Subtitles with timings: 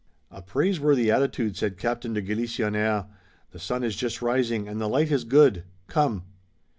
[0.31, 3.05] "A praiseworthy attitude," said Captain de Galisonnière.
[3.51, 5.63] "The sun is just rising and the light is good.
[5.85, 6.23] Come."